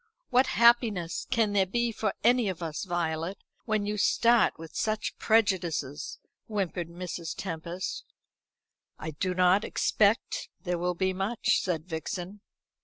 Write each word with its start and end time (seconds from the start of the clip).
"What 0.31 0.47
happiness 0.57 1.27
can 1.29 1.53
there 1.53 1.67
be 1.67 1.91
for 1.91 2.15
any 2.23 2.49
of 2.49 2.63
us, 2.63 2.85
Violet, 2.85 3.37
when 3.65 3.85
you 3.85 3.97
start 3.99 4.57
with 4.57 4.75
such 4.75 5.15
prejudices?" 5.19 6.17
whimpered 6.47 6.89
Mrs. 6.89 7.35
Tempest. 7.37 8.03
"I 8.97 9.11
do 9.11 9.35
not 9.35 9.63
expect 9.63 10.49
there 10.63 10.79
will 10.79 10.95
be 10.95 11.13
much," 11.13 11.59
said 11.61 11.85
Vixen. 11.87 12.41